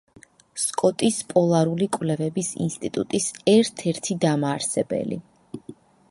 სკოტის 0.61 1.17
პოლარული 1.33 1.87
კვლევების 1.97 2.49
ინსტიტუტის 2.67 3.27
ერთ-ერთი 3.53 4.17
დამაარსებელი. 4.23 5.19